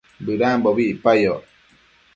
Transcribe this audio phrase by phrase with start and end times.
[0.25, 1.43] bëdambobi icpayoc